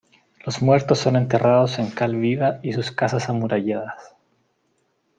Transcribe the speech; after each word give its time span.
Los 0.43 0.63
muertos 0.63 0.97
son 0.97 1.15
enterrados 1.15 1.77
en 1.77 1.91
cal 1.91 2.15
viva 2.15 2.57
y 2.63 2.73
sus 2.73 2.91
casas 2.91 3.29
amuralladas. 3.29 4.15